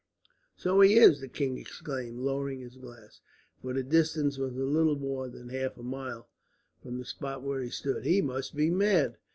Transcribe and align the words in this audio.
"So 0.57 0.81
he 0.81 0.95
is!" 0.97 1.19
the 1.21 1.27
king 1.27 1.59
exclaimed, 1.59 2.17
lowering 2.21 2.61
his 2.61 2.75
glass, 2.75 3.21
for 3.61 3.71
the 3.75 3.83
distance 3.83 4.39
was 4.39 4.51
little 4.51 4.97
more 4.97 5.29
than 5.29 5.49
half 5.49 5.77
a 5.77 5.83
mile 5.83 6.27
from 6.81 6.97
the 6.97 7.05
spot 7.05 7.43
where 7.43 7.61
he 7.61 7.69
stood. 7.69 8.03
"He 8.03 8.19
must 8.19 8.55
be 8.55 8.71
mad." 8.71 9.17